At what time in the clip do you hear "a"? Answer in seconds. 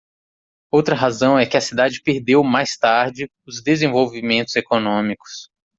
1.55-1.61